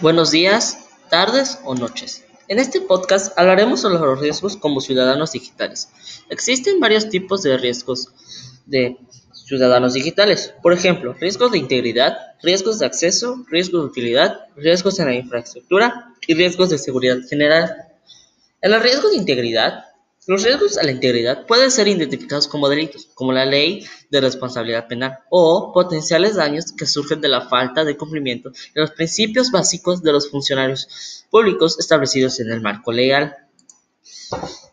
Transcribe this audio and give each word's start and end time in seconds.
Buenos 0.00 0.30
días, 0.30 0.88
tardes 1.10 1.58
o 1.62 1.74
noches. 1.74 2.24
En 2.48 2.58
este 2.58 2.80
podcast 2.80 3.38
hablaremos 3.38 3.82
sobre 3.82 3.98
los 3.98 4.18
riesgos 4.18 4.56
como 4.56 4.80
ciudadanos 4.80 5.32
digitales. 5.32 5.90
Existen 6.30 6.80
varios 6.80 7.10
tipos 7.10 7.42
de 7.42 7.58
riesgos 7.58 8.08
de 8.64 8.96
ciudadanos 9.34 9.92
digitales. 9.92 10.54
Por 10.62 10.72
ejemplo, 10.72 11.12
riesgos 11.12 11.52
de 11.52 11.58
integridad, 11.58 12.16
riesgos 12.42 12.78
de 12.78 12.86
acceso, 12.86 13.44
riesgos 13.50 13.82
de 13.82 13.88
utilidad, 13.88 14.46
riesgos 14.56 14.98
en 15.00 15.06
la 15.08 15.14
infraestructura 15.14 16.14
y 16.26 16.32
riesgos 16.32 16.70
de 16.70 16.78
seguridad 16.78 17.18
general. 17.28 17.88
En 18.62 18.70
los 18.70 18.82
riesgos 18.82 19.10
de 19.10 19.18
integridad, 19.18 19.84
los 20.26 20.42
riesgos 20.42 20.76
a 20.76 20.82
la 20.82 20.90
integridad 20.90 21.46
pueden 21.46 21.70
ser 21.70 21.88
identificados 21.88 22.46
como 22.46 22.68
delitos, 22.68 23.08
como 23.14 23.32
la 23.32 23.46
ley 23.46 23.86
de 24.10 24.20
responsabilidad 24.20 24.86
penal, 24.86 25.18
o 25.30 25.72
potenciales 25.72 26.36
daños 26.36 26.72
que 26.72 26.86
surgen 26.86 27.20
de 27.20 27.28
la 27.28 27.48
falta 27.48 27.84
de 27.84 27.96
cumplimiento 27.96 28.50
de 28.50 28.80
los 28.80 28.90
principios 28.90 29.50
básicos 29.50 30.02
de 30.02 30.12
los 30.12 30.30
funcionarios 30.30 31.24
públicos 31.30 31.78
establecidos 31.78 32.38
en 32.40 32.50
el 32.50 32.60
marco 32.60 32.92
legal. 32.92 33.36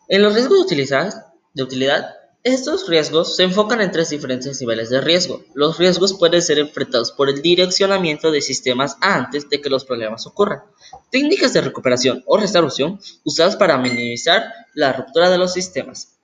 En 0.10 0.22
los 0.22 0.34
riesgos 0.34 0.68
de 0.68 1.64
utilidad, 1.64 2.17
estos 2.48 2.88
riesgos 2.88 3.36
se 3.36 3.44
enfocan 3.44 3.82
en 3.82 3.92
tres 3.92 4.10
diferentes 4.10 4.60
niveles 4.62 4.90
de 4.90 5.02
riesgo. 5.02 5.44
Los 5.54 5.78
riesgos 5.78 6.14
pueden 6.14 6.42
ser 6.42 6.60
enfrentados 6.60 7.12
por 7.12 7.30
el 7.30 7.42
direccionamiento 7.42 8.32
de 8.32 8.42
sistemas 8.42 8.98
antes 9.02 9.50
de 9.50 9.60
que 9.60 9.70
los 9.70 9.84
problemas 9.84 10.26
ocurran. 10.28 10.64
Técnicas 11.12 11.52
de 11.54 11.62
recuperación 11.62 12.24
o 12.26 12.38
restauración 12.38 13.00
usadas 13.26 13.58
para 13.58 13.78
minimizar 13.78 14.46
la 14.74 14.94
ruptura 14.94 15.30
de 15.30 15.38
los 15.38 15.54
sistemas. 15.54 16.17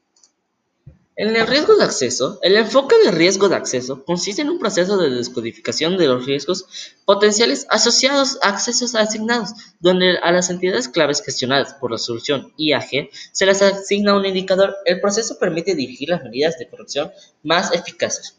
En 1.15 1.35
el 1.35 1.45
riesgo 1.45 1.75
de 1.75 1.83
acceso, 1.83 2.39
el 2.41 2.57
enfoque 2.57 2.95
de 3.03 3.11
riesgo 3.11 3.47
de 3.47 3.55
acceso 3.55 4.03
consiste 4.03 4.41
en 4.41 4.49
un 4.49 4.57
proceso 4.57 4.97
de 4.97 5.11
descodificación 5.11 5.95
de 5.95 6.07
los 6.07 6.25
riesgos 6.25 6.65
potenciales 7.05 7.67
asociados 7.69 8.39
a 8.41 8.49
accesos 8.49 8.95
asignados, 8.95 9.51
donde 9.79 10.17
a 10.17 10.31
las 10.31 10.49
entidades 10.49 10.87
claves 10.87 11.21
gestionadas 11.23 11.75
por 11.75 11.91
la 11.91 11.99
solución 11.99 12.51
IAG 12.57 13.09
se 13.31 13.45
les 13.45 13.61
asigna 13.61 14.17
un 14.17 14.25
indicador. 14.25 14.75
El 14.85 15.01
proceso 15.01 15.37
permite 15.37 15.75
dirigir 15.75 16.09
las 16.09 16.23
medidas 16.23 16.57
de 16.57 16.67
corrección 16.67 17.11
más 17.43 17.71
eficaces. 17.73 18.35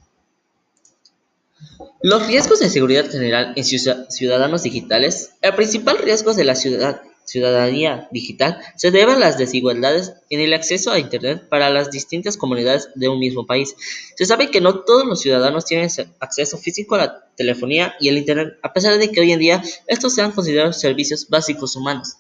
Los 2.03 2.27
riesgos 2.27 2.59
de 2.59 2.71
seguridad 2.71 3.09
general 3.09 3.55
en 3.55 3.65
ciudadanos 3.65 4.65
digitales. 4.65 5.31
El 5.43 5.55
principal 5.55 5.99
riesgo 5.99 6.35
de 6.35 6.45
la 6.45 6.57
ciudad 6.57 7.03
ciudadanía 7.35 8.09
digital 8.13 8.61
se 8.77 8.93
debe 8.93 9.13
a 9.13 9.19
las 9.19 9.37
desigualdades 9.39 10.15
en 10.31 10.41
el 10.41 10.55
acceso 10.55 10.93
a 10.93 11.01
Internet 11.01 11.49
para 11.49 11.69
las 11.69 11.91
distintas 11.91 12.37
comunidades 12.37 12.91
de 12.95 13.09
un 13.09 13.19
mismo 13.19 13.45
país. 13.45 13.75
Se 14.17 14.25
sabe 14.25 14.51
que 14.51 14.61
no 14.61 14.85
todos 14.85 15.05
los 15.05 15.21
ciudadanos 15.21 15.65
tienen 15.65 15.91
acceso 16.21 16.59
físico 16.59 16.95
a 16.95 16.99
la 16.99 17.29
telefonía 17.37 17.95
y 17.99 18.09
el 18.09 18.19
Internet, 18.19 18.55
a 18.63 18.73
pesar 18.73 18.99
de 18.99 19.11
que 19.11 19.21
hoy 19.21 19.33
en 19.33 19.41
día 19.41 19.63
estos 19.89 20.15
sean 20.15 20.31
considerados 20.31 20.81
servicios 20.81 21.29
básicos 21.29 21.75
humanos. 21.75 22.19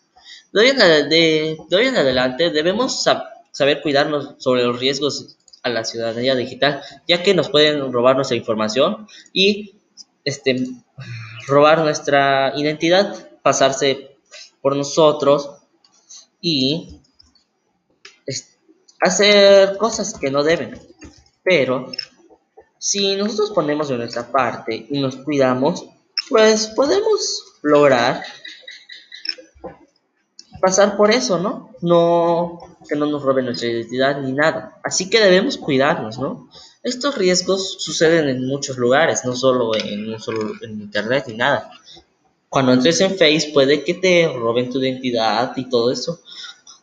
De 0.53 0.61
hoy 0.61 1.87
en, 1.87 1.97
adelante 1.97 2.51
debemos 2.51 3.05
saber 3.53 3.83
cuidarnos 3.83 4.35
sobre 4.39 4.65
los 4.65 4.79
riesgos 4.81 5.37
a 5.62 5.69
la 5.69 5.85
ciudadanía 5.85 6.35
digital, 6.35 6.83
ya 7.07 7.23
que 7.23 7.35
nos 7.35 7.51
pueden 7.51 7.92
robar 7.92 8.17
nuestra 8.17 8.37
información 8.37 9.07
y 9.33 9.77
este, 10.25 10.67
robar 11.47 11.79
nuestra 11.79 12.53
identidad, 12.57 13.31
pasarse 13.42 14.14
por 14.61 14.77
nosotros 14.77 15.51
y 16.41 17.01
hacer 19.01 19.77
cosas 19.77 20.19
que 20.19 20.31
no 20.31 20.43
deben. 20.43 20.79
Pero 21.43 21.93
si 22.79 23.17
nosotros 23.17 23.51
ponemos 23.53 23.89
de 23.89 23.99
nuestra 23.99 24.31
parte 24.31 24.87
y 24.91 25.01
nos 25.01 25.17
cuidamos, 25.17 25.85
pues 26.29 26.69
podemos 26.69 27.59
lograr 27.63 28.23
pasar 30.61 30.97
por 30.97 31.11
eso, 31.11 31.39
¿no? 31.39 31.71
No 31.83 32.77
que 32.89 32.97
no 32.97 33.07
nos 33.07 33.23
roben 33.23 33.47
nuestra 33.47 33.69
identidad 33.69 34.21
ni 34.21 34.33
nada. 34.33 34.79
Así 34.83 35.09
que 35.09 35.21
debemos 35.21 35.57
cuidarnos, 35.57 36.19
¿no? 36.19 36.48
Estos 36.83 37.17
riesgos 37.17 37.83
suceden 37.83 38.29
en 38.29 38.47
muchos 38.47 38.77
lugares, 38.77 39.25
no 39.25 39.35
solo 39.35 39.75
en, 39.75 40.19
solo 40.20 40.53
en 40.63 40.83
internet 40.83 41.25
ni 41.29 41.37
nada. 41.37 41.70
Cuando 42.55 42.73
entres 42.73 43.01
en 43.01 43.19
Face 43.19 43.51
puede 43.53 43.83
que 43.83 43.95
te 43.95 44.29
roben 44.33 44.70
tu 44.70 44.79
identidad 44.79 45.57
y 45.57 45.69
todo 45.69 45.91
eso. 45.91 46.20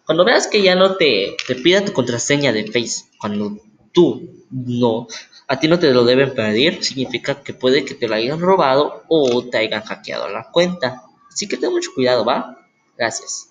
Cuando 0.06 0.26
veas 0.26 0.48
que 0.48 0.62
ya 0.62 0.76
no 0.76 0.98
te, 0.98 1.38
te 1.48 1.56
pida 1.56 1.86
tu 1.86 1.94
contraseña 1.94 2.52
de 2.52 2.66
Face, 2.68 3.06
cuando 3.18 3.58
tú 3.94 4.44
no, 4.50 5.08
a 5.48 5.60
ti 5.62 5.70
no 5.70 5.80
te 5.80 5.94
lo 5.94 6.04
deben 6.04 6.34
pedir, 6.34 6.84
significa 6.84 7.42
que 7.42 7.54
puede 7.54 7.86
que 7.86 7.96
te 7.96 8.10
lo 8.10 8.16
hayan 8.16 8.42
robado 8.42 9.04
o 9.08 9.46
te 9.46 9.60
hayan 9.60 9.82
hackeado 9.84 10.28
la 10.28 10.52
cuenta. 10.52 11.04
Así 11.32 11.48
que 11.48 11.56
ten 11.56 11.72
mucho 11.72 11.92
cuidado, 11.96 12.26
¿va? 12.26 12.68
Gracias. 12.98 13.51